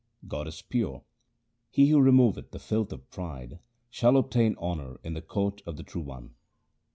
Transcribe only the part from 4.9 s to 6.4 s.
in the court of the True One.